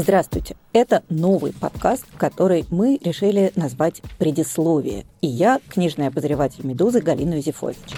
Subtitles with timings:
[0.00, 0.54] Здравствуйте!
[0.72, 5.06] Это новый подкаст, который мы решили назвать «Предисловие».
[5.22, 7.96] И я, книжный обозреватель «Медузы» Галина Юзефович.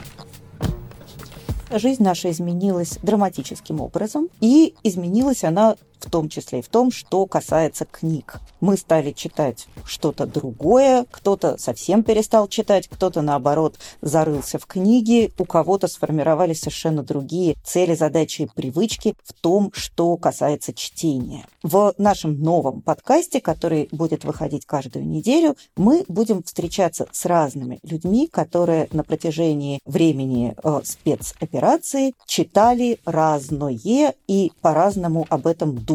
[1.71, 7.27] Жизнь наша изменилась драматическим образом, и изменилась она в том числе и в том, что
[7.27, 8.41] касается книг.
[8.61, 15.45] Мы стали читать что-то другое, кто-то совсем перестал читать, кто-то, наоборот, зарылся в книги, у
[15.45, 21.47] кого-то сформировались совершенно другие цели, задачи и привычки в том, что касается чтения.
[21.63, 28.27] В нашем новом подкасте, который будет выходить каждую неделю, мы будем встречаться с разными людьми,
[28.27, 35.90] которые на протяжении времени э, спецоперации читали разное и по-разному об этом думали.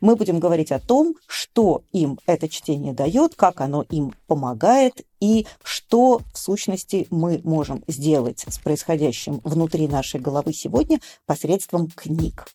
[0.00, 5.46] Мы будем говорить о том, что им это чтение дает, как оно им помогает и
[5.62, 12.46] что в сущности мы можем сделать с происходящим внутри нашей головы сегодня посредством книг.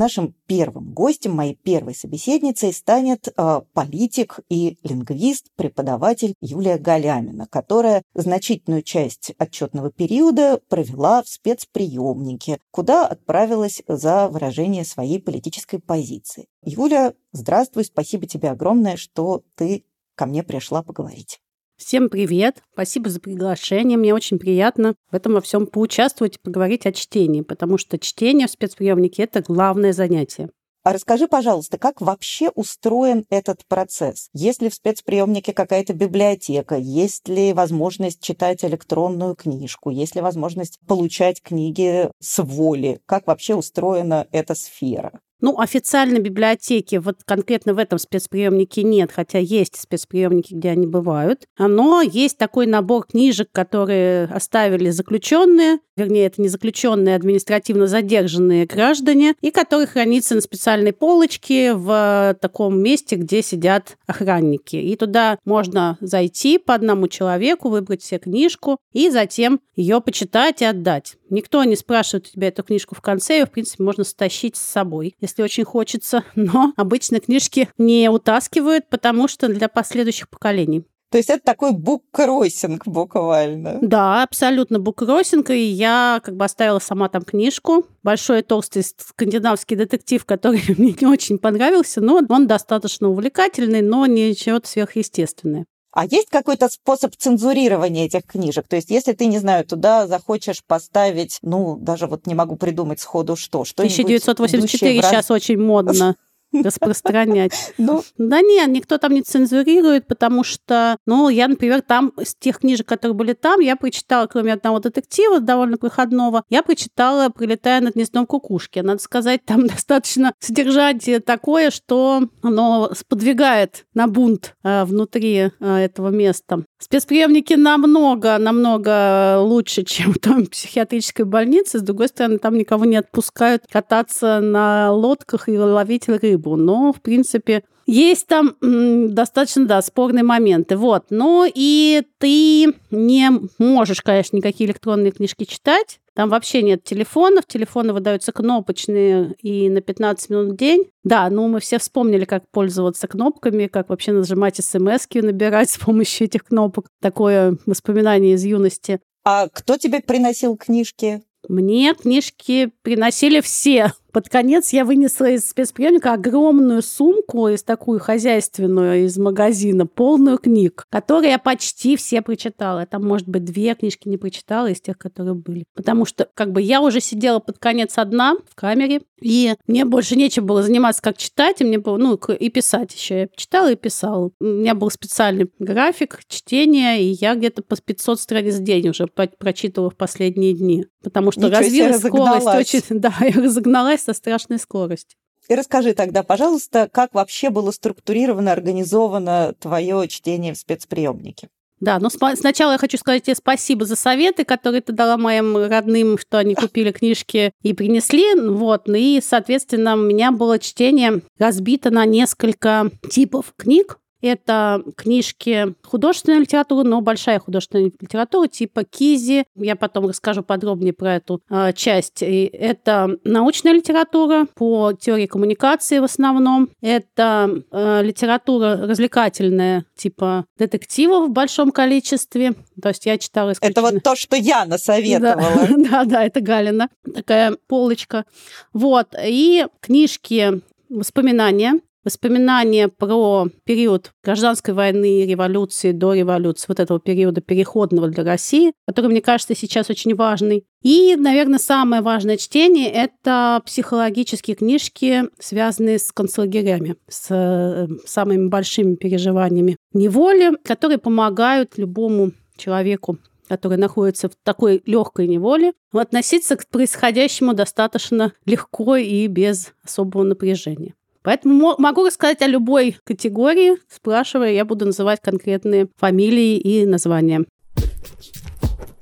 [0.00, 8.02] Нашим первым гостем, моей первой собеседницей станет э, политик и лингвист, преподаватель Юлия Галямина, которая
[8.14, 16.46] значительную часть отчетного периода провела в спецприемнике, куда отправилась за выражение своей политической позиции.
[16.64, 19.84] Юля, здравствуй, спасибо тебе огромное, что ты
[20.14, 21.42] ко мне пришла поговорить.
[21.80, 22.62] Всем привет!
[22.74, 23.96] Спасибо за приглашение.
[23.96, 28.48] Мне очень приятно в этом во всем поучаствовать и поговорить о чтении, потому что чтение
[28.48, 30.50] в спецприемнике– это главное занятие.
[30.84, 34.28] А расскажи, пожалуйста, как вообще устроен этот процесс?
[34.34, 36.76] Есть ли в спецприемнике какая-то библиотека?
[36.76, 39.88] Есть ли возможность читать электронную книжку?
[39.88, 43.00] Есть ли возможность получать книги с воли?
[43.06, 45.18] Как вообще устроена эта сфера?
[45.40, 51.44] Ну, официальной библиотеки вот конкретно в этом спецприемнике нет, хотя есть спецприемники, где они бывают.
[51.58, 58.66] Но есть такой набор книжек, которые оставили заключенные, вернее, это не заключенные, а административно задержанные
[58.66, 64.76] граждане, и который хранится на специальной полочке в таком месте, где сидят охранники.
[64.76, 70.64] И туда можно зайти по одному человеку, выбрать себе книжку и затем ее почитать и
[70.64, 71.16] отдать.
[71.28, 74.62] Никто не спрашивает у тебя эту книжку в конце, ее, в принципе, можно стащить с
[74.62, 76.24] собой, если очень хочется.
[76.34, 80.84] Но обычно книжки не утаскивают, потому что для последующих поколений.
[81.10, 83.78] То есть это такой буккроссинг буквально.
[83.82, 85.50] Да, абсолютно буккроссинг.
[85.50, 87.84] И я как бы оставила сама там книжку.
[88.04, 94.60] Большой толстый скандинавский детектив, который мне не очень понравился, но он достаточно увлекательный, но ничего
[94.62, 95.66] сверхъестественное.
[95.92, 98.68] А есть какой-то способ цензурирования этих книжек?
[98.68, 103.00] То есть, если ты, не знаю, туда захочешь поставить, ну, даже вот не могу придумать
[103.00, 105.10] сходу что, что 1984 раз...
[105.10, 106.16] сейчас очень модно.
[106.52, 107.52] Распространять.
[107.78, 112.58] Ну, да нет, никто там не цензурирует, потому что, ну, я, например, там из тех
[112.58, 117.94] книжек, которые были там, я прочитала, кроме одного детектива, довольно выходного, я прочитала «Прилетая над
[117.94, 118.80] гнездом кукушки».
[118.80, 126.08] Надо сказать, там достаточно содержание такое, что оно сподвигает на бунт э, внутри э, этого
[126.08, 126.64] места.
[126.80, 131.78] Спецприемники намного, намного лучше, чем там психиатрической больнице.
[131.78, 136.56] С другой стороны, там никого не отпускают кататься на лодках и ловить рыбу.
[136.56, 140.76] Но, в принципе, есть там достаточно, да, спорные моменты.
[140.76, 141.06] Вот.
[141.10, 146.00] Но и ты не можешь, конечно, никакие электронные книжки читать.
[146.20, 150.90] Там вообще нет телефонов, телефоны выдаются кнопочные и на 15 минут в день.
[151.02, 156.26] Да, ну мы все вспомнили, как пользоваться кнопками, как вообще нажимать смс набирать с помощью
[156.26, 156.88] этих кнопок.
[157.00, 159.00] Такое воспоминание из юности.
[159.24, 161.22] А кто тебе приносил книжки?
[161.48, 163.94] Мне книжки приносили все.
[164.12, 170.86] Под конец я вынесла из спецприемника огромную сумку, из такую хозяйственную, из магазина, полную книг,
[170.90, 172.86] которые я почти все прочитала.
[172.86, 175.64] Там, может быть, две книжки не прочитала из тех, которые были.
[175.74, 180.16] Потому что, как бы, я уже сидела под конец одна в камере, и мне больше
[180.16, 183.20] нечем было заниматься, как читать, и мне было, ну, и писать еще.
[183.20, 184.30] Я читала и писала.
[184.40, 189.06] У меня был специальный график чтения, и я где-то по 500 страниц в день уже
[189.06, 190.86] прочитывала в последние дни.
[191.02, 192.80] Потому что Ничего развилась скорость очень...
[193.00, 195.16] Да, я разогналась со страшной скоростью.
[195.48, 201.48] И расскажи тогда, пожалуйста, как вообще было структурировано, организовано твое чтение в спецприемнике?
[201.80, 206.18] Да, но сначала я хочу сказать тебе спасибо за советы, которые ты дала моим родным,
[206.18, 208.34] что они купили книжки и принесли.
[208.34, 213.98] Вот, ну и, соответственно, у меня было чтение разбито на несколько типов книг.
[214.20, 219.44] Это книжки художественной литературы, но большая художественная литература типа Кизи.
[219.56, 222.22] Я потом расскажу подробнее про эту э, часть.
[222.22, 226.68] И это научная литература по теории коммуникации в основном.
[226.80, 232.54] Это э, литература развлекательная типа детективов в большом количестве.
[232.80, 233.86] То есть я читала исключительно...
[233.86, 235.68] Это вот то, что я насоветовала.
[235.90, 236.88] Да, да, это Галина.
[237.14, 238.24] Такая полочка.
[238.72, 239.14] Вот.
[239.24, 248.08] И книжки воспоминания Воспоминания про период гражданской войны, революции, до революции, вот этого периода переходного
[248.08, 250.64] для России, который, мне кажется, сейчас очень важный.
[250.82, 258.94] И, наверное, самое важное чтение– это психологические книжки, связанные с концлагерями, с э, самыми большими
[258.94, 263.18] переживаниями неволи, которые помогают любому человеку
[263.48, 270.94] который находится в такой легкой неволе, относиться к происходящему достаточно легко и без особого напряжения.
[271.22, 277.44] Поэтому могу рассказать о любой категории, спрашивая, я буду называть конкретные фамилии и названия.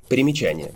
[0.09, 0.73] Примечание.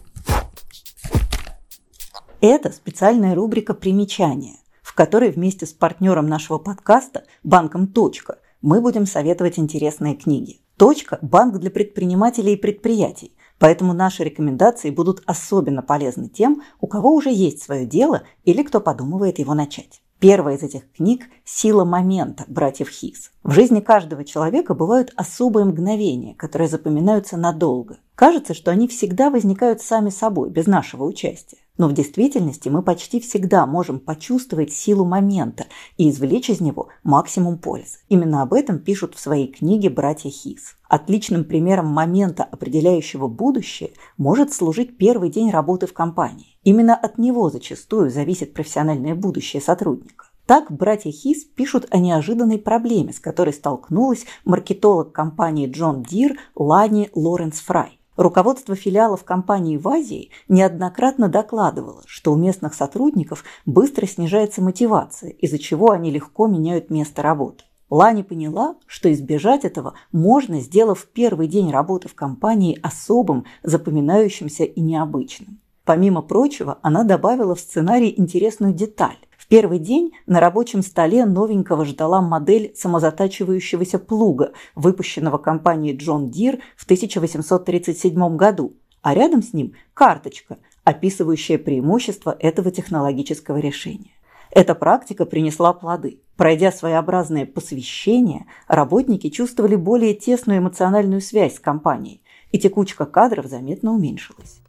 [2.40, 9.06] Это специальная рубрика «Примечания», в которой вместе с партнером нашего подкаста, банком «Точка», мы будем
[9.06, 10.60] советовать интересные книги.
[10.78, 17.14] «Точка»– банк для предпринимателей и предприятий, поэтому наши рекомендации будут особенно полезны тем, у кого
[17.14, 20.02] уже есть свое дело или кто подумывает его начать.
[20.20, 23.32] Первая из этих книг «Сила момента» братьев Хиггс.
[23.44, 27.98] В жизни каждого человека бывают особые мгновения, которые запоминаются надолго.
[28.16, 31.58] Кажется, что они всегда возникают сами собой, без нашего участия.
[31.78, 35.66] Но в действительности мы почти всегда можем почувствовать силу момента
[35.98, 37.98] и извлечь из него максимум пользы.
[38.10, 40.76] Именно об этом пишут в своей книге братья Хис.
[40.88, 46.53] Отличным примером момента, определяющего будущее, может служить первый день работы в компании.
[46.64, 50.28] Именно от него зачастую зависит профессиональное будущее сотрудника.
[50.46, 57.10] Так братья Хис пишут о неожиданной проблеме, с которой столкнулась маркетолог компании John Deere Лани
[57.14, 58.00] Лоренс Фрай.
[58.18, 65.58] Руководство филиалов компании в Азии неоднократно докладывало, что у местных сотрудников быстро снижается мотивация, из-за
[65.58, 67.64] чего они легко меняют место работы.
[67.90, 74.82] Лани поняла, что избежать этого можно, сделав первый день работы в компании особым, запоминающимся и
[74.82, 75.60] необычным.
[75.86, 79.18] Помимо прочего, она добавила в сценарий интересную деталь.
[79.38, 86.60] В первый день на рабочем столе новенького ждала модель самозатачивающегося плуга, выпущенного компанией Джон Дир
[86.78, 94.12] в 1837 году, а рядом с ним карточка, описывающая преимущества этого технологического решения.
[94.52, 96.22] Эта практика принесла плоды.
[96.38, 102.22] Пройдя своеобразное посвящение, работники чувствовали более тесную эмоциональную связь с компанией,
[102.52, 104.62] и текучка кадров заметно уменьшилась.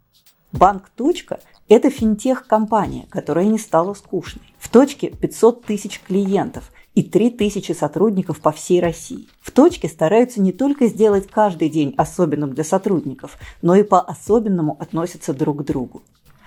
[0.57, 4.53] Банк «Точка»– это финтех-компания, которая не стала скучной.
[4.57, 9.27] В «Точке» 500 тысяч клиентов и 3 тысячи сотрудников по всей России.
[9.41, 15.33] В «Точке» стараются не только сделать каждый день особенным для сотрудников, но и по-особенному относятся
[15.33, 16.03] друг к другу.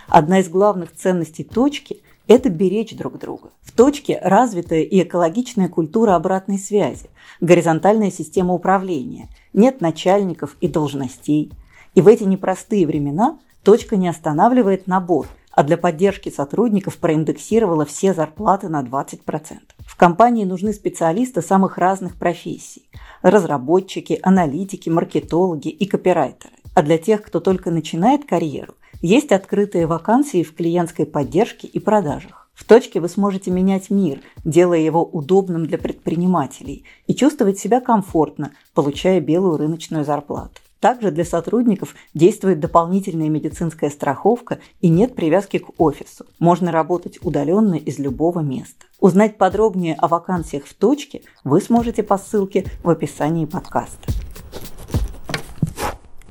[0.06, 3.50] Одна из главных ценностей «Точки»– это беречь друг друга.
[3.60, 7.10] В точке развитая и экологичная культура обратной связи,
[7.43, 11.52] горизонтальная система управления, нет начальников и должностей.
[11.94, 18.14] И в эти непростые времена Точка не останавливает набор, а для поддержки сотрудников проиндексировала все
[18.14, 19.58] зарплаты на 20%.
[19.79, 22.88] В компании нужны специалисты самых разных профессий–
[23.22, 26.55] разработчики, аналитики, маркетологи и копирайтеры.
[26.74, 32.48] А для тех, кто только начинает карьеру, есть открытые вакансии в клиентской поддержке и продажах.
[32.55, 38.53] В точке вы сможете менять мир, делая его удобным для предпринимателей и чувствовать себя комфортно,
[38.74, 40.60] получая белую рыночную зарплату.
[40.81, 46.27] Также для сотрудников действует дополнительная медицинская страховка и нет привязки к офису.
[46.39, 48.87] Можно работать удаленно из любого места.
[49.01, 54.28] Узнать подробнее о вакансиях в точке вы сможете по ссылке в описании подкаста.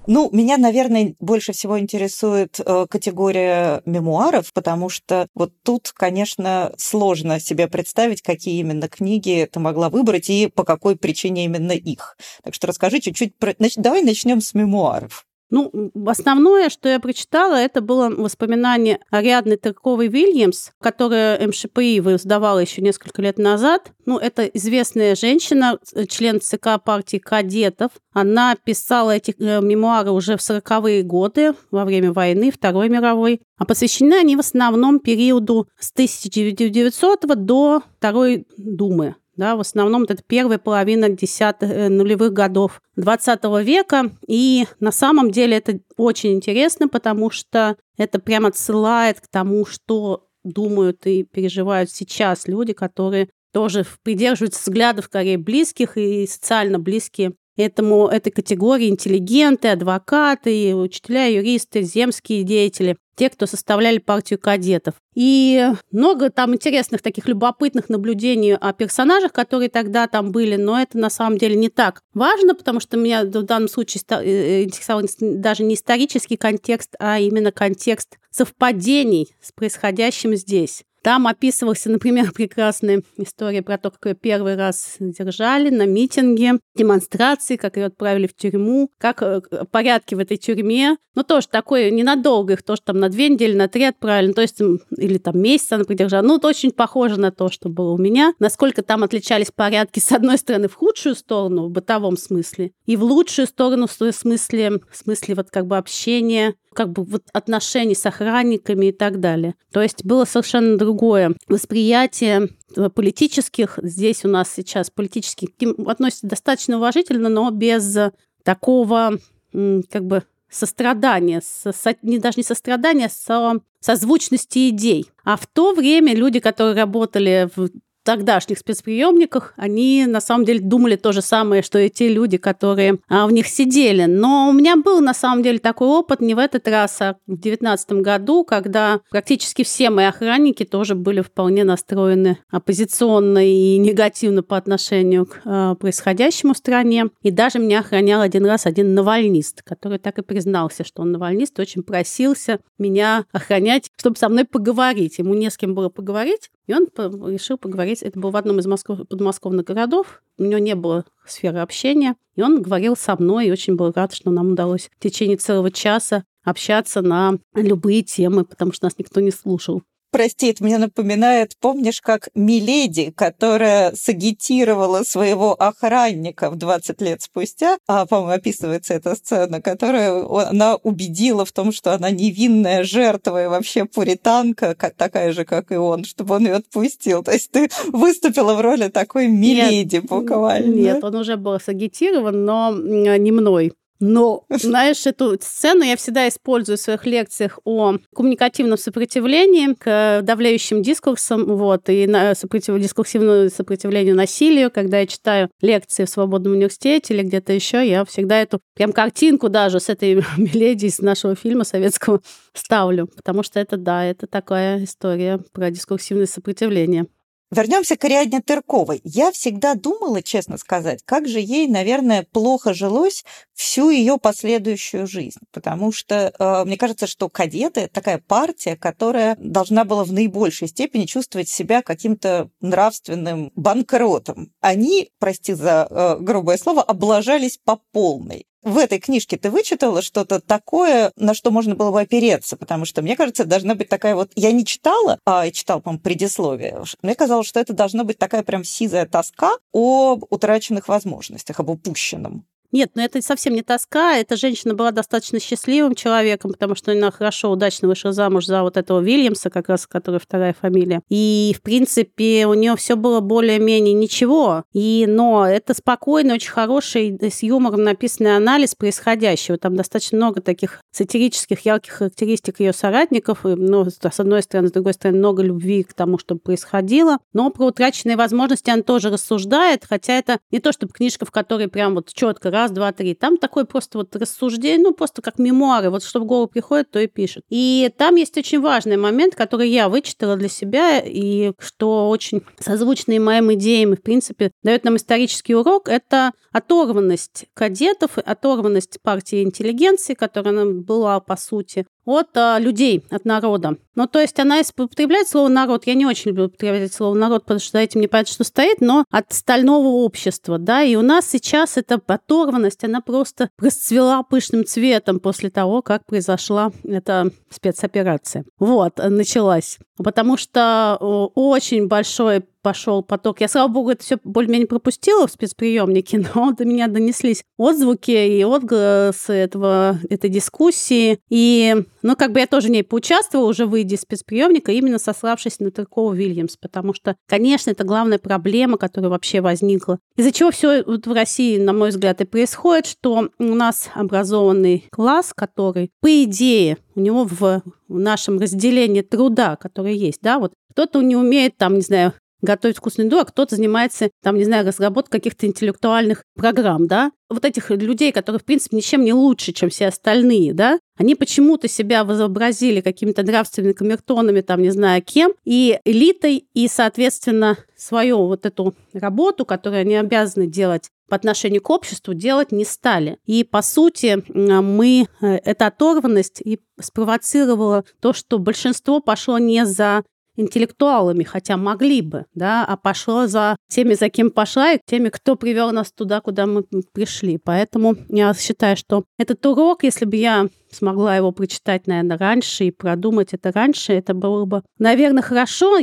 [0.07, 7.41] Ну, меня, наверное, больше всего интересует э, категория мемуаров, потому что вот тут, конечно, сложно
[7.41, 12.17] себе представить, какие именно книги ты могла выбрать и по какой причине именно их.
[12.41, 13.53] Так что расскажи чуть-чуть про...
[13.59, 15.25] Значит, давай начнем с мемуаров.
[15.49, 23.21] Ну, основное, что я прочитала, это было воспоминание Ариадны Тырковой-Вильямс, которая МШПИ издавала еще несколько
[23.21, 23.93] лет назад.
[24.05, 27.91] Ну, это известная женщина, член ЦК партии кадетов.
[28.11, 33.41] Она писала эти э, мемуары уже в 40-е годы, во время войны, Второй мировой.
[33.57, 40.17] А посвящены они в основном периоду с 1900 до Второй Думы Да, в основном это
[40.25, 44.11] первая половина десятых э, нулевых годов 20 века.
[44.27, 50.27] И на самом деле это очень интересно, потому что это прям отсылает к тому, что
[50.43, 58.07] думают и переживают сейчас люди, которые тоже придерживаются взглядов скорее близких и социально близкие этому,
[58.07, 64.93] этой категории интеллигенты, адвокаты, учителя, юристы, земские деятели, те, кто составляли партию кадетов.
[65.15, 70.99] И много там интересных таких любопытных наблюдений о персонажах, которые тогда там были, но это
[70.99, 75.03] на самом деле не так важно, потому что меня в данном случае э, э, интересовал
[75.19, 80.83] даже не исторический контекст, а именно контекст совпадений с происходящим здесь.
[81.07, 87.55] Там описывался, например, прекрасная история про то, как ее первый раз держали на митинге, демонстрации,
[87.55, 89.39] как ее отправили в тюрьму, как э,
[89.71, 90.97] порядки в этой тюрьме.
[91.15, 94.41] Ну, тоже такое ненадолго, их тоже там на две недели, на три отправили, ну, то
[94.41, 94.59] есть,
[94.97, 96.23] или там месяц она продержала.
[96.23, 98.33] Ну, это очень похоже на то, что было у меня.
[98.39, 103.03] Насколько там отличались порядки, с одной стороны, в худшую сторону, в бытовом смысле, и в
[103.03, 108.05] лучшую сторону, в смысле, в смысле вот как бы общения, как бы вот отношений с
[108.05, 109.55] охранниками и так далее.
[109.71, 113.79] То есть было совершенно другое восприятие э, политических.
[113.81, 115.49] Здесь у нас сейчас политические
[115.89, 117.97] относятся достаточно уважительно, но без
[118.43, 119.17] такого
[119.51, 125.09] как бы сострадания, со, не, даже не сострадания, а со, созвучности идей.
[125.23, 127.69] А в то время люди, которые работали в
[128.07, 132.99] тогдашних спецприемниках, они на самом деле думали то же самое, что и те люди, которые
[133.09, 134.05] а, в них сидели.
[134.05, 137.37] Но у меня был на самом деле такой опыт не в этот раз, а в
[137.37, 144.55] девятнадцатом году, когда практически все мои охранники тоже были вполне настроены оппозиционно и негативно по
[144.55, 147.07] отношению к а, происходящему в стране.
[147.23, 151.59] И даже меня охранял один раз один навальнист, который так и признался, что он навальнист,
[151.59, 155.17] очень просился меня охранять, чтобы со мной поговорить.
[155.17, 156.87] Ему не с кем было поговорить, и он
[157.29, 158.91] решил поговорить, это был в одном из Москв...
[159.07, 163.75] подмосковных городов, у него не было сферы общения, и он говорил со мной, и очень
[163.75, 168.85] был рад, что нам удалось в течение целого часа общаться на любые темы, потому что
[168.85, 176.49] нас никто не слушал прости, это мне напоминает, помнишь, как Миледи, которая сагитировала своего охранника
[176.49, 181.93] в 20 лет спустя, а, по-моему, описывается эта сцена, которая она убедила в том, что
[181.93, 187.23] она невинная жертва и вообще пуританка, такая же, как и он, чтобы он ее отпустил.
[187.23, 190.73] То есть ты выступила в роли такой Миледи буквально.
[190.73, 193.73] Нет, он уже был сагитирован, но не мной.
[193.99, 200.83] Но, знаешь, эту сцену я всегда использую в своих лекциях о коммуникативном сопротивлении к давляющим
[200.83, 202.79] дискурсам, вот, и на сопротив...
[202.79, 204.71] дискурсивному сопротивлению насилию.
[204.71, 209.49] Когда я читаю лекции в Свободном университете или где-то еще, я всегда эту прям картинку
[209.49, 212.21] даже с этой миледи из нашего фильма советского
[212.53, 217.07] ставлю, потому что это, да, это такая история про дискурсивное сопротивление.
[217.49, 218.99] Вернемся к Ариадне Тырковой.
[219.05, 223.23] Я всегда думала, честно сказать, как же ей, наверное, плохо жилось
[223.53, 225.39] всю ее последующую жизнь.
[225.53, 231.05] Потому что э, мне кажется, что кадеты такая партия, которая должна была в наибольшей степени
[231.05, 234.51] чувствовать себя каким-то нравственным банкротом.
[234.59, 240.39] Они, прости за э, грубое слово, облажались по полной в этой книжке ты вычитала что-то
[240.39, 242.57] такое, на что можно было бы опереться?
[242.57, 244.31] Потому что, мне кажется, должна быть такая вот...
[244.35, 246.83] Я не читала, а я читала, по-моему, предисловие.
[247.01, 252.45] Мне казалось, что это должна быть такая прям сизая тоска об утраченных возможностях, об упущенном.
[252.71, 254.17] Нет, но это совсем не тоска.
[254.17, 258.77] Эта женщина была достаточно счастливым человеком, потому что она хорошо, удачно вышла замуж за вот
[258.77, 261.01] этого Вильямса, как раз, который вторая фамилия.
[261.09, 264.63] И, в принципе, у нее все было более-менее ничего.
[264.73, 269.57] И, но это спокойный, очень хороший, с юмором написанный анализ происходящего.
[269.57, 273.39] Там достаточно много таких сатирических, ярких характеристик ее соратников.
[273.43, 277.17] Ну, с одной стороны, с другой стороны, много любви к тому, что происходило.
[277.33, 281.67] Но про утраченные возможности она тоже рассуждает, хотя это не то, чтобы книжка, в которой
[281.67, 283.13] прям вот четко раз, два, три.
[283.13, 285.89] Там такое просто вот рассуждение, ну, просто как мемуары.
[285.89, 287.43] Вот что в голову приходит, то и пишет.
[287.49, 293.19] И там есть очень важный момент, который я вычитала для себя, и что очень созвучный
[293.19, 300.13] моим идеям, и, в принципе, дает нам исторический урок, это оторванность кадетов, оторванность партии интеллигенции,
[300.13, 303.77] которая была, по сути, от а, людей, от народа.
[303.95, 305.87] Ну, то есть она употребляет слово «народ».
[305.87, 309.03] Я не очень люблю употреблять слово «народ», потому что этим не понятно, что стоит, но
[309.11, 315.19] от стального общества, да, и у нас сейчас эта оторванность, она просто расцвела пышным цветом
[315.19, 318.45] после того, как произошла эта спецоперация.
[318.59, 319.79] Вот, началась.
[319.97, 320.97] Потому что
[321.35, 323.39] очень большой пошел поток.
[323.39, 328.43] Я, слава богу, это все более-менее пропустила в спецприемнике, но до меня донеслись отзвуки и
[328.43, 331.21] отголосы этого, этой дискуссии.
[331.29, 335.61] И, ну, как бы я тоже в ней поучаствовала, уже выйдя из спецприемника, именно сославшись
[335.61, 339.99] на Тыркова Вильямс, потому что, конечно, это главная проблема, которая вообще возникла.
[340.17, 344.83] Из-за чего все вот в России, на мой взгляд, и происходит, что у нас образованный
[344.91, 351.01] класс, который, по идее, у него в нашем разделении труда, которое есть, да, вот кто-то
[351.01, 355.19] не умеет, там, не знаю, готовить вкусную еду, а кто-то занимается, там, не знаю, разработкой
[355.19, 357.11] каких-то интеллектуальных программ, да.
[357.29, 361.67] Вот этих людей, которые, в принципе, ничем не лучше, чем все остальные, да, они почему-то
[361.67, 368.45] себя возобразили какими-то нравственными камертонами, там, не знаю, кем, и элитой, и, соответственно, свою вот
[368.45, 373.17] эту работу, которую они обязаны делать по отношению к обществу делать не стали.
[373.25, 380.03] И, по сути, мы, э, эта оторванность и спровоцировала то, что большинство пошло не за
[380.37, 385.35] интеллектуалами, хотя могли бы, да, а пошло за теми, за кем пошла, и теми, кто
[385.35, 386.63] привел нас туда, куда мы
[386.93, 387.37] пришли.
[387.43, 392.71] Поэтому я считаю, что этот урок, если бы я смогла его прочитать, наверное, раньше и
[392.71, 395.77] продумать это раньше, это было бы, наверное, хорошо.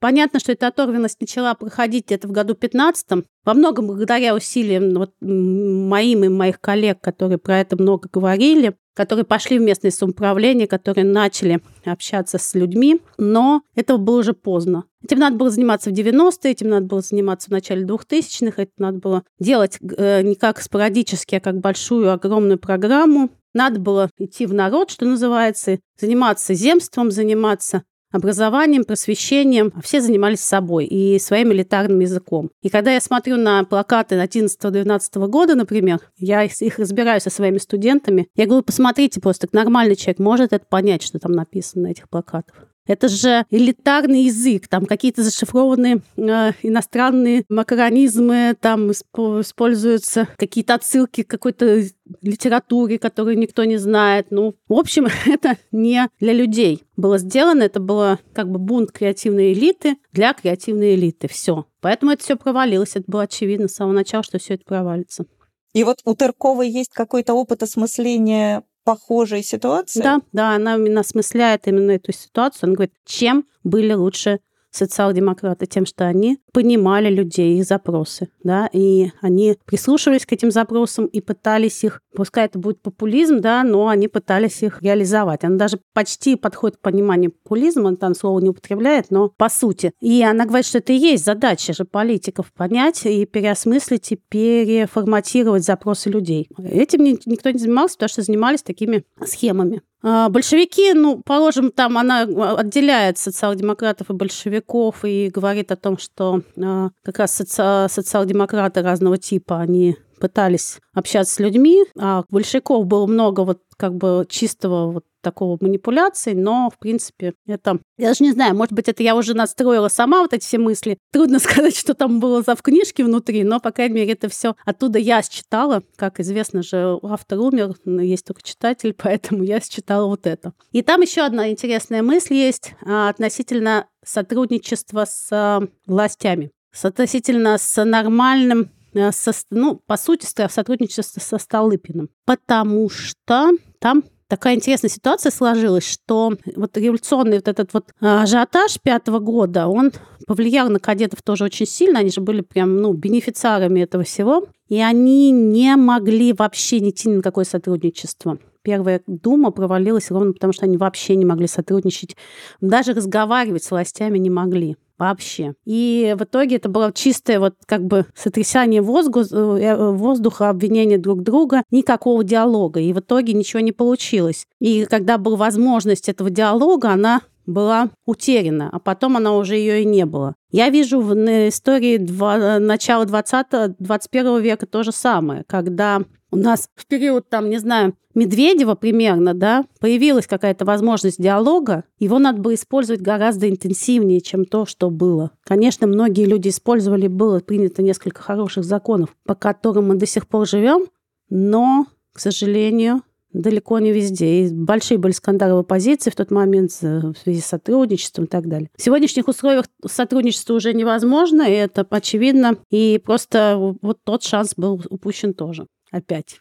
[0.00, 5.12] Понятно, что эта оторвенность начала проходить где-то в году 15 во многом благодаря усилиям вот,
[5.20, 11.04] моим и моих коллег, которые про это много говорили которые пошли в местное самоуправление, которые
[11.04, 14.84] начали общаться с людьми, но этого было уже поздно.
[15.04, 18.98] Этим надо было заниматься в 90-е, этим надо было заниматься в начале 2000-х, это надо
[18.98, 23.28] было делать э, не как спорадически, а как большую, огромную программу.
[23.52, 27.82] Надо было идти в народ, что называется, заниматься земством, заниматься
[28.12, 32.50] образованием, просвещением, а все занимались собой и своим элитарным языком.
[32.62, 38.28] И когда я смотрю на плакаты 11-12 года, например, я их разбираю со своими студентами,
[38.36, 42.68] я говорю, посмотрите просто, нормальный человек может это понять, что там написано на этих плакатах.
[42.86, 51.30] Это же элитарный язык, там какие-то зашифрованные э, иностранные макаронизмы, там используются какие-то отсылки к
[51.30, 51.82] какой-то
[52.20, 54.26] литературе, которую никто не знает.
[54.30, 59.52] Ну, в общем, это не для людей было сделано, это было как бы бунт креативной
[59.52, 61.26] элиты для креативной элиты.
[61.28, 61.66] Все.
[61.80, 62.96] Поэтому это все провалилось.
[62.96, 65.26] Это было очевидно с самого начала, что все это провалится.
[65.72, 70.02] И вот у Тырковой есть какой-то опыт осмысления похожей ситуации?
[70.02, 72.68] Да, да, она осмысляет именно эту ситуацию.
[72.68, 74.40] Она говорит, чем были лучше
[74.74, 81.06] социал-демократы тем, что они понимали людей, их запросы, да, и они прислушивались к этим запросам
[81.06, 85.44] и пытались их, пускай это будет популизм, да, но они пытались их реализовать.
[85.44, 89.92] Она даже почти подходит к пониманию популизма, там слово не употребляет, но по сути.
[90.00, 95.64] И она говорит, что это и есть задача же политиков понять и переосмыслить и переформатировать
[95.64, 96.48] запросы людей.
[96.58, 99.82] Этим никто не занимался, потому что занимались такими схемами.
[100.06, 105.96] А, большевики, ну, положим, там она а, отделяет социал-демократов и большевиков и говорит о том,
[105.96, 112.86] что э, как раз соци- социал-демократы разного типа, они пытались общаться с людьми, а большевиков
[112.86, 117.80] было много вот как бы чистого вот такого манипуляции, но, в принципе, это...
[117.98, 120.98] Я даже не знаю, может быть, это я уже настроила сама вот эти все мысли.
[121.12, 124.54] Трудно сказать, что там было за в книжке внутри, но, по крайней мере, это все
[124.64, 125.82] оттуда я считала.
[125.96, 130.52] Как известно же, автор умер, есть только читатель, поэтому я считала вот это.
[130.70, 136.50] И там еще одна интересная мысль есть а, относительно сотрудничества с а, властями,
[136.82, 142.10] относительно с нормальным Э, со, ну, по сути, сотрудничество со Столыпиным.
[142.24, 148.80] Потому что там такая интересная ситуация сложилась, что вот революционный вот этот вот э, ажиотаж
[148.80, 149.92] пятого года, он
[150.26, 152.00] повлиял на кадетов тоже очень сильно.
[152.00, 154.46] Они же были прям, ну, бенефициарами этого всего.
[154.68, 158.38] И они не могли вообще не идти ни на какое сотрудничество.
[158.62, 162.16] Первая дума провалилась ровно потому, что они вообще не могли сотрудничать.
[162.60, 165.54] Даже разговаривать с властями не могли вообще.
[165.64, 171.22] И в итоге это было чистое вот как бы сотрясание воздуха, э, воздуха, обвинение друг
[171.22, 172.80] друга, никакого диалога.
[172.80, 174.46] И в итоге ничего не получилось.
[174.60, 179.84] И когда была возможность этого диалога, она была утеряна, а потом она уже ее и
[179.84, 180.34] не было.
[180.50, 181.14] Я вижу в
[181.48, 187.58] истории два, начала 20-21 века то же самое, когда у нас в период, там, не
[187.58, 194.44] знаю, Медведева примерно, да, появилась какая-то возможность диалога, его надо было использовать гораздо интенсивнее, чем
[194.44, 195.32] то, что было.
[195.44, 200.46] Конечно, многие люди использовали, было принято несколько хороших законов, по которым мы до сих пор
[200.46, 200.86] живем,
[201.28, 203.02] но, к сожалению,
[203.34, 204.46] далеко не везде.
[204.46, 208.48] И большие были скандалы в оппозиции в тот момент в связи с сотрудничеством и так
[208.48, 208.70] далее.
[208.76, 212.56] В сегодняшних условиях сотрудничество уже невозможно, и это очевидно.
[212.70, 215.66] И просто вот тот шанс был упущен тоже.
[215.90, 216.38] Опять.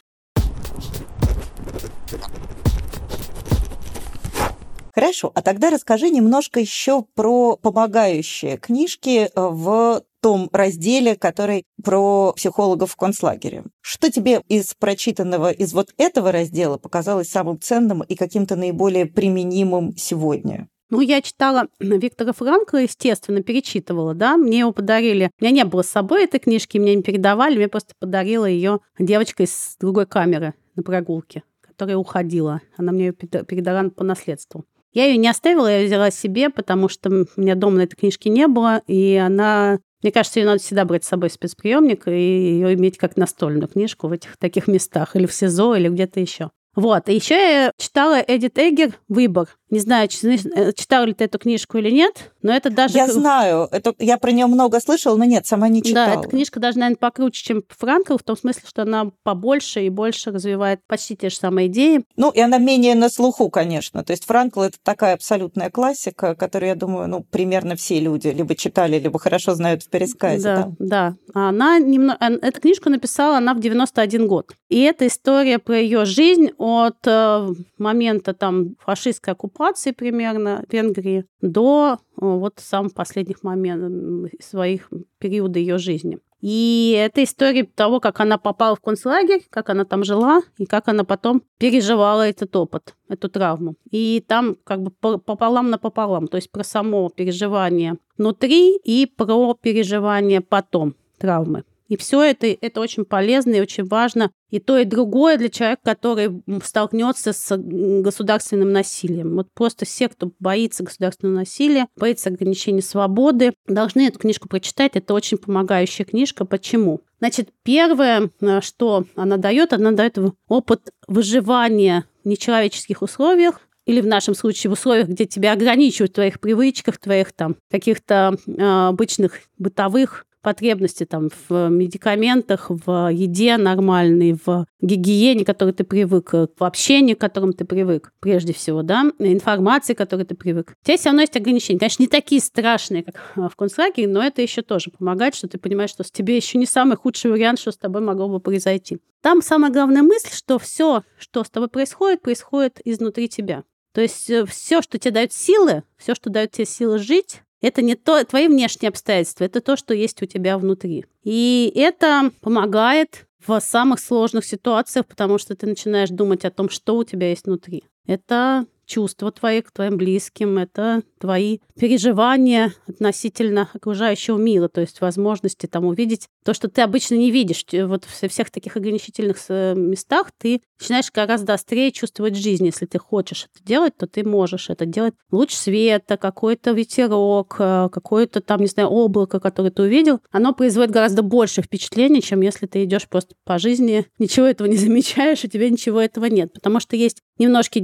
[4.93, 12.91] Хорошо, а тогда расскажи немножко еще про помогающие книжки в том разделе, который про психологов
[12.91, 13.63] в концлагере.
[13.81, 19.97] Что тебе из прочитанного из вот этого раздела показалось самым ценным и каким-то наиболее применимым
[19.97, 20.67] сегодня?
[20.91, 25.31] Ну, я читала Виктора Франкла, естественно, перечитывала, да, мне его подарили.
[25.41, 28.79] У меня не было с собой этой книжки, мне не передавали, мне просто подарила ее
[28.99, 32.61] девочка из другой камеры на прогулке, которая уходила.
[32.77, 34.65] Она мне ее передала по наследству.
[34.93, 37.95] Я ее не оставила, я ее взяла себе, потому что у меня дома на этой
[37.95, 42.09] книжке не было, и она мне кажется, ее надо всегда брать с собой в спецприемник
[42.09, 46.19] и ее иметь как настольную книжку в этих таких местах, или в СИЗО, или где-то
[46.19, 46.51] еще.
[46.75, 47.07] Вот.
[47.07, 49.47] И еще я читала Эдит Эггер «Выбор».
[49.73, 52.95] Не знаю, э, читал ли ты эту книжку или нет, но это даже...
[52.95, 53.67] Я знаю.
[53.71, 56.13] Это, я про нее много слышала, но нет, сама не читала.
[56.13, 59.89] Да, эта книжка даже, наверное, покруче, чем Франкл, в том смысле, что она побольше и
[59.89, 62.03] больше развивает почти те же самые идеи.
[62.17, 64.03] Ну, и она менее на слуху, конечно.
[64.03, 68.53] То есть Франкл— это такая абсолютная классика, которую, я думаю, ну, примерно все люди либо
[68.53, 70.43] читали, либо хорошо знают в пересказе.
[70.43, 70.75] Да, да.
[70.77, 71.15] да.
[71.33, 72.19] А она немного...
[72.19, 74.51] Э, эту книжку написала она в 91 год.
[74.69, 77.47] И это история про ее жизнь от э,
[77.79, 79.62] момента там фашистской оккупации
[79.93, 86.19] примерно Венгрии до э, вот самых последних моментов своих периода ее жизни.
[86.43, 90.89] И это история того, как она попала в концлагерь, как она там жила, и как
[90.89, 93.75] она потом переживала этот опыт, эту травму.
[93.91, 99.53] И там как бы пополам на пополам, то есть про само переживание внутри и про
[99.53, 101.63] переживание потом травмы.
[101.93, 104.31] И все это, это очень полезно и очень важно.
[104.49, 109.35] И то, и другое для человека, который столкнется с государственным насилием.
[109.35, 114.93] Вот просто все, кто боится государственного насилия, боится ограничения свободы, должны эту книжку прочитать.
[114.95, 116.45] Это очень помогающая книжка.
[116.45, 117.01] Почему?
[117.19, 124.07] Значит, первое, э, что она дает, она дает опыт выживания в нечеловеческих условиях, или в
[124.07, 129.41] нашем случае в условиях, где тебя ограничивают в твоих привычках, твоих там каких-то э, обычных
[129.59, 136.63] бытовых потребности там в медикаментах, в еде нормальной, в гигиене, к которой ты привык, в
[136.63, 140.75] общении, к которому ты привык, прежде всего, да, информации, к которой ты привык.
[140.81, 141.79] У тебя все равно есть ограничения.
[141.79, 145.89] Конечно, не такие страшные, как в концлагере, но это еще тоже помогает, что ты понимаешь,
[145.89, 148.99] что с тебе еще не самый худший вариант, что с тобой могло бы произойти.
[149.21, 153.63] Там самая главная мысль, что все, что с тобой происходит, происходит изнутри тебя.
[153.93, 157.81] То есть э, все, что тебе дает силы, все, что дает тебе силы жить, это
[157.81, 161.05] не то, твои внешние обстоятельства, это то, что есть у тебя внутри.
[161.23, 166.97] И это помогает в самых сложных ситуациях, потому что ты начинаешь думать о том, что
[166.97, 167.83] у тебя есть внутри.
[168.05, 175.65] Это чувства твои к твоим близким, это твои переживания относительно окружающего мира, то есть возможности
[175.65, 177.65] там увидеть то, что ты обычно не видишь.
[177.71, 182.65] Вот в всех таких ограничительных э, местах ты начинаешь гораздо острее чувствовать жизнь.
[182.65, 185.13] Если ты хочешь это делать, то ты можешь это делать.
[185.31, 190.91] Луч света, какой-то ветерок, э, какое-то там, не знаю, облако, которое ты увидел, оно производит
[190.91, 195.47] гораздо больше впечатлений, чем если ты идешь просто по жизни, ничего этого не замечаешь, у
[195.47, 196.51] тебя ничего этого нет.
[196.53, 197.79] Потому что есть немножко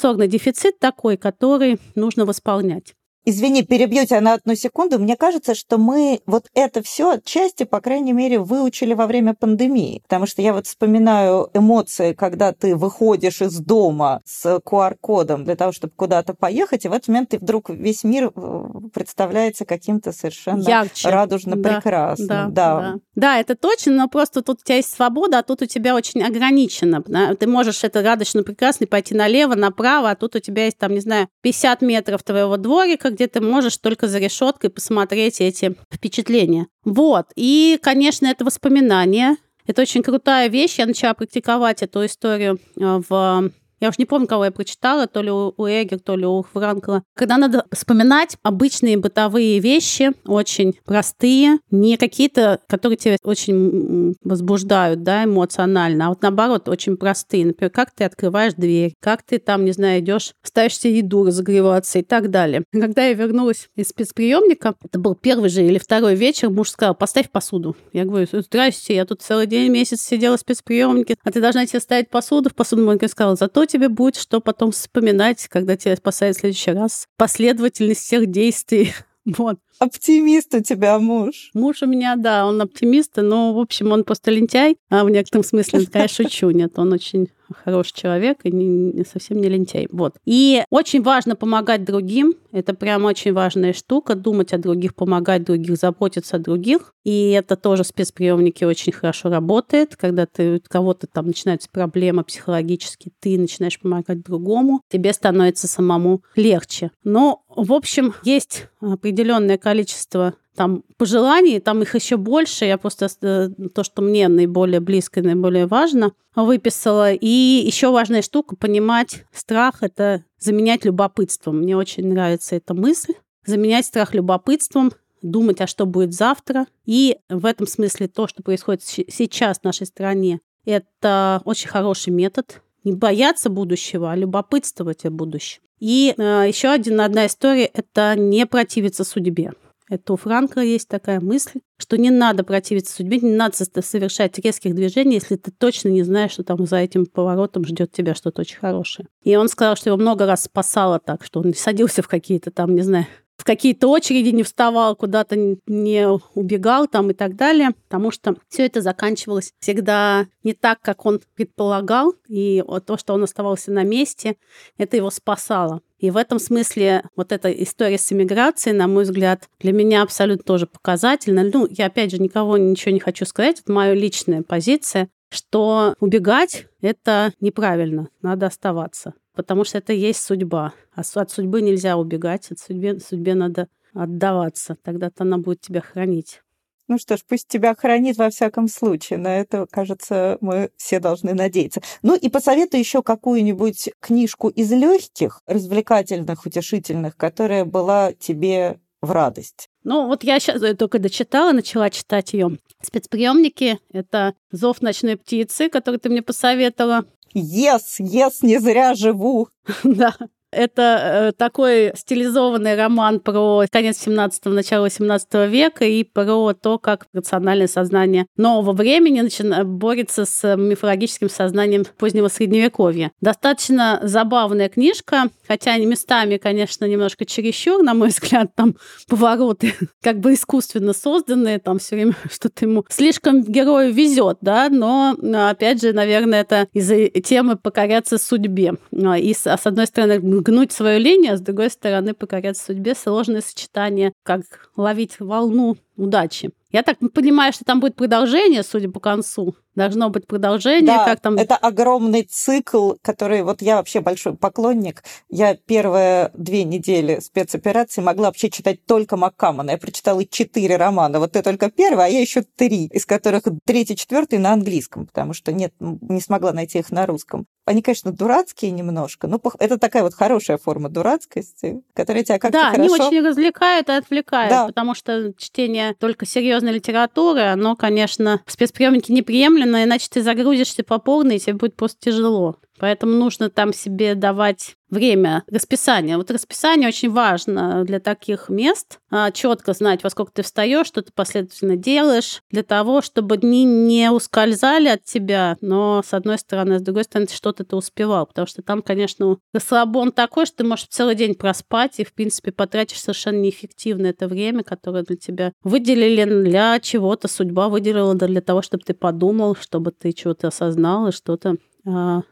[0.00, 2.94] сенсорный дефицит такой, который нужно восполнять.
[3.30, 4.98] Извини, перебью тебя на одну секунду.
[4.98, 10.00] Мне кажется, что мы вот это все отчасти, по крайней мере, выучили во время пандемии.
[10.02, 15.70] Потому что я вот вспоминаю эмоции, когда ты выходишь из дома с QR-кодом для того,
[15.70, 18.62] чтобы куда-то поехать, и в этот момент ты вдруг весь мир э,
[18.92, 21.08] представляется каким-то совершенно Ярче.
[21.08, 22.28] радужно да, прекрасным.
[22.28, 22.80] Да, да.
[22.80, 22.94] Да.
[23.14, 26.22] да, это точно, но просто тут у тебя есть свобода, а тут у тебя очень
[26.22, 27.00] ограничено.
[27.38, 31.00] Ты можешь это радужно прекрасно пойти налево, направо, а тут у тебя есть там, не
[31.00, 36.68] знаю, 50 метров твоего дворика, где ты можешь только за решеткой посмотреть эти впечатления.
[36.84, 37.26] Вот.
[37.36, 39.36] И, конечно, это воспоминания.
[39.66, 40.78] Это очень крутая вещь.
[40.78, 45.22] Я начала практиковать эту историю э, в я уж не помню, кого я прочитала, то
[45.22, 47.02] ли у Эгер, то ли у Франкла.
[47.14, 55.24] Когда надо вспоминать обычные бытовые вещи, очень простые, не какие-то, которые тебя очень возбуждают, да,
[55.24, 57.46] эмоционально, а вот наоборот, очень простые.
[57.46, 62.00] Например, как ты открываешь дверь, как ты там, не знаю, идешь, ставишь себе еду разогреваться
[62.00, 62.64] и так далее.
[62.72, 67.30] Когда я вернулась из спецприемника, это был первый же или второй вечер, муж сказал, поставь
[67.30, 67.76] посуду.
[67.92, 71.80] Я говорю, здрасте, я тут целый день, месяц сидела в спецприемнике, а ты должна тебе
[71.80, 73.08] ставить посуду в посудомойке.
[73.08, 77.06] сказала, зато тебе будет что потом вспоминать, когда тебя спасает в следующий раз.
[77.16, 78.92] Последовательность всех действий.
[79.26, 79.58] Вот.
[79.78, 81.50] Оптимист у тебя муж.
[81.52, 84.78] Муж у меня, да, он оптимист, но, в общем, он просто лентяй.
[84.88, 86.50] А в некотором смысле, конечно, шучу.
[86.50, 87.28] Нет, он очень
[87.64, 89.88] хороший человек и не, не совсем не лентяй.
[89.90, 90.16] Вот.
[90.24, 92.34] И очень важно помогать другим.
[92.52, 94.14] Это прям очень важная штука.
[94.14, 96.94] Думать о других, помогать других, заботиться о других.
[97.04, 99.96] И это тоже спецприемники очень хорошо работает.
[99.96, 106.22] Когда ты у кого-то там начинаются проблемы психологические, ты начинаешь помогать другому, тебе становится самому
[106.36, 106.90] легче.
[107.04, 112.64] Но, в общем, есть определенное количество там пожеланий, там их еще больше.
[112.64, 117.12] Я просто э, то, что мне наиболее близко и наиболее важно, выписала.
[117.12, 121.60] И еще важная штука понимать страх это заменять любопытством.
[121.60, 123.14] Мне очень нравится эта мысль.
[123.46, 126.66] Заменять страх любопытством, думать, а что будет завтра.
[126.84, 132.60] И в этом смысле то, что происходит сейчас в нашей стране, это очень хороший метод.
[132.84, 135.60] Не бояться будущего, а любопытствовать о будущем.
[135.80, 139.52] И э, еще один, одна история– это не противиться судьбе.
[139.90, 144.72] Это у Франка есть такая мысль, что не надо противиться судьбе, не надо совершать резких
[144.76, 148.58] движений, если ты точно не знаешь, что там за этим поворотом ждет тебя что-то очень
[148.58, 149.08] хорошее.
[149.24, 152.76] И он сказал, что его много раз спасало так, что он садился в какие-то там,
[152.76, 158.12] не знаю, в какие-то очереди не вставал, куда-то не убегал там и так далее, потому
[158.12, 163.72] что все это заканчивалось всегда не так, как он предполагал, и то, что он оставался
[163.72, 164.36] на месте,
[164.78, 165.80] это его спасало.
[166.00, 170.42] И в этом смысле вот эта история с иммиграцией, на мой взгляд, для меня абсолютно
[170.42, 171.44] тоже показательна.
[171.52, 176.66] Ну, я опять же никого ничего не хочу сказать, это моя личная позиция, что убегать—
[176.80, 180.74] это неправильно, надо оставаться потому что это есть судьба.
[180.94, 186.42] А от судьбы нельзя убегать, от судьбе, судьбе надо отдаваться, тогда-то она будет тебя хранить.
[186.90, 189.20] Ну что ж, пусть тебя хранит во всяком случае.
[189.20, 191.80] На это, кажется, мы все должны надеяться.
[192.02, 199.68] Ну и посоветую еще какую-нибудь книжку из легких, развлекательных, утешительных, которая была тебе в радость.
[199.84, 202.58] Ну, вот я сейчас только дочитала, начала читать ее.
[202.82, 207.04] Спецприемники— это «Зов ночной птицы», который ты мне посоветовала.
[207.36, 209.48] Yes, yes, не зря живу.
[209.84, 210.16] Да.
[210.52, 217.06] Это э, такой стилизованный роман про конец 17-го, начало 18 века и про то, как
[217.12, 219.64] рациональное сознание нового времени начина...
[219.64, 223.12] борется с мифологическим сознанием позднего Средневековья.
[223.20, 228.76] Достаточно забавная книжка, хотя местами, конечно, немножко чересчур, на мой взгляд, там
[229.08, 235.16] повороты как бы искусственно созданные, там все время что-то ему слишком герою везет, да, но,
[235.48, 238.74] опять же, наверное, это из-за темы покоряться судьбе.
[238.92, 244.12] И, с одной стороны, гнуть свою линию, а с другой стороны покоряться судьбе, сложное сочетание,
[244.22, 246.50] как ловить волну удачи.
[246.72, 249.56] Я так понимаю, что там будет продолжение, судя по концу.
[249.74, 250.86] Должно быть продолжение.
[250.86, 251.36] Да, как там...
[251.36, 253.42] это огромный цикл, который...
[253.42, 255.04] Вот я вообще большой поклонник.
[255.28, 259.70] Я первые две недели спецоперации могла вообще читать только Маккамана.
[259.72, 261.20] Я прочитала четыре романа.
[261.20, 265.34] Вот ты только первый, а я еще три, из которых третий, четвертый на английском, потому
[265.34, 267.46] что нет, не смогла найти их на русском.
[267.66, 272.70] Они, конечно, дурацкие немножко, но это такая вот хорошая форма дурацкости, которая тебя как-то Да,
[272.72, 272.94] хорошо...
[272.94, 274.66] они очень развлекают и отвлекают, да.
[274.66, 279.12] потому что чтение только серьезной литературы, оно, конечно, в спецприемнике
[279.60, 282.56] неприемлемо, иначе ты загрузишься по полной, и тебе будет просто тяжело.
[282.80, 286.16] Поэтому нужно там себе давать время расписание.
[286.16, 288.98] Вот расписание очень важно для таких мест.
[289.10, 293.64] А, четко знать, во сколько ты встаешь, что ты последовательно делаешь, для того, чтобы дни
[293.64, 298.26] не ускользали от тебя, но с одной стороны, с другой стороны, что-то ты успевал.
[298.26, 302.50] Потому что там, конечно, расслабон такой, что ты можешь целый день проспать и, в принципе,
[302.50, 308.62] потратишь совершенно неэффективно это время, которое для тебя выделили для чего-то, судьба выделила для того,
[308.62, 311.56] чтобы ты подумал, чтобы ты чего-то осознал и что-то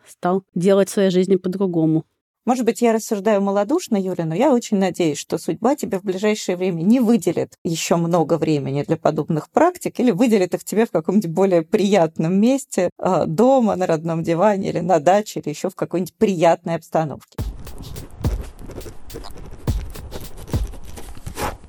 [0.07, 2.05] стал делать в своей жизни по-другому.
[2.49, 6.57] Может быть, я рассуждаю малодушно, Юля, но я очень надеюсь, что судьба тебе в ближайшее
[6.57, 11.31] время не выделит еще много времени для подобных практик или выделит их тебе в каком-нибудь
[11.31, 16.15] более приятном месте, а, дома, на родном диване или на даче, или еще в какой-нибудь
[16.15, 17.37] приятной обстановке.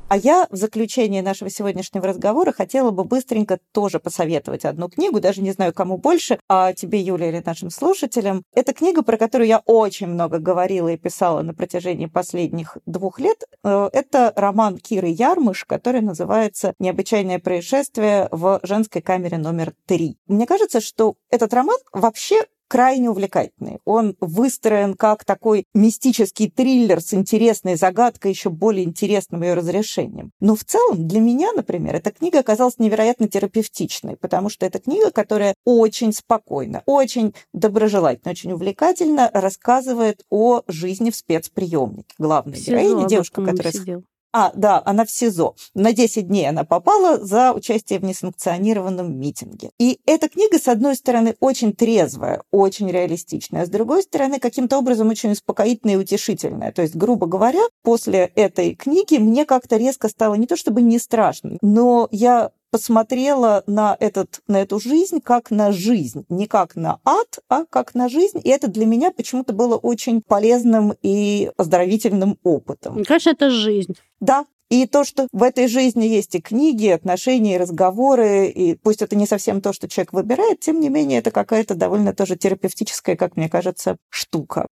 [0.10, 5.44] А я в заключение нашего сегодняшнего разговора хотела бы быстренько тоже посоветовать одну книгу, даже
[5.44, 8.42] не знаю, кому больше, а тебе, Юля, или нашим слушателям.
[8.56, 13.44] Это книга, про которую я очень много говорила и писала на протяжении последних двух лет.
[13.64, 20.18] Э, это роман Киры Ярмыш, который называется «Необычайное происшествие в женской камере номер три».
[20.26, 23.80] Мне кажется, что этот роман вообще крайне увлекательный.
[23.84, 30.32] Он выстроен как такой мистический триллер с интересной загадкой, еще более интересным ее разрешением.
[30.40, 35.12] Но в целом для меня, например, эта книга оказалась невероятно терапевтичной, потому что это книга,
[35.12, 42.14] которая очень спокойно, очень доброжелательно, очень увлекательно рассказывает о жизни в спецприемнике.
[42.20, 43.74] Главная героиня, девушка, которая...
[43.74, 45.56] Сидел А, да, она в СИЗО.
[45.74, 49.72] На 10 дней она попала за участие в несанкционированном митинге.
[49.80, 54.78] И эта книга, с одной стороны, очень трезвая, очень реалистичная, а с другой стороны, каким-то
[54.78, 56.72] образом очень успокоительная и утешительная.
[56.72, 61.00] То есть, грубо говоря, после этой книги мне как-то резко стало не то чтобы не
[61.00, 67.00] страшно, но я посмотрела на, этот, на эту жизнь как на жизнь, не как на
[67.04, 68.42] ад, а как на жизнь.
[68.44, 72.96] И это для меня почему-то было очень полезным и оздоровительным опытом.
[72.96, 73.96] Мне кажется, это жизнь.
[74.20, 78.76] Да, и то, что в этой жизни есть и книги, и отношения, и разговоры, и
[78.76, 82.36] пусть это не совсем то, что человек выбирает, тем не менее это какая-то довольно тоже
[82.36, 84.68] терапевтическая, как мне кажется, штука.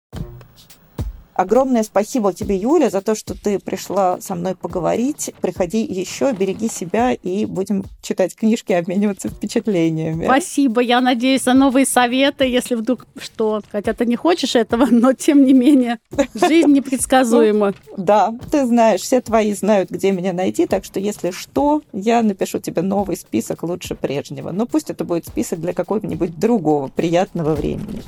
[1.38, 5.32] Огромное спасибо тебе, Юля, за то, что ты пришла со мной поговорить.
[5.39, 10.26] Приходи еще, береги себя, и будем читать книжки, обмениваться впечатлениями.
[10.26, 10.82] Спасибо.
[10.82, 13.62] Я надеюсь на новые советы, если вдруг что.
[13.71, 16.00] Хотя ты не хочешь этого, но тем не менее,
[16.34, 17.76] жизнь непредсказуема.
[17.95, 22.58] Да, ты знаешь, все твои знают, где меня найти, так что если что, я напишу
[22.58, 24.50] тебе новый список лучше прежнего.
[24.50, 28.02] Но пусть это будет список для какого-нибудь другого приятного времени.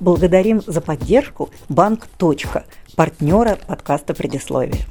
[0.00, 2.06] Благодарим за поддержку Банк.
[2.18, 4.86] Точка, партнера подкаста «Предисловие».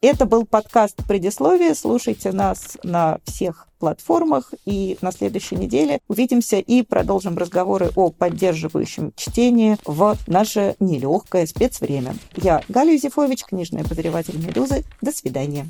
[0.00, 1.74] Это был подкаст «Предисловие».
[1.74, 4.54] Слушайте нас на всех платформах.
[4.64, 12.14] И на следующей неделе увидимся и продолжим разговоры о поддерживающем чтении в наше нелегкое спецвремя.
[12.36, 14.84] Я Галя Юзефович, книжный обозреватель «Медузы».
[15.02, 15.66] До свидания.